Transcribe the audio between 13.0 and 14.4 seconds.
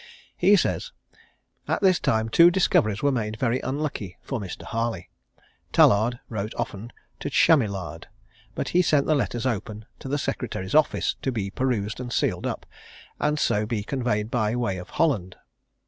and so be conveyed